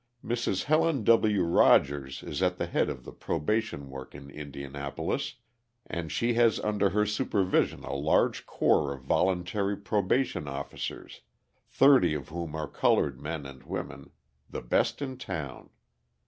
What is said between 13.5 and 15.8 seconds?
women the best in town.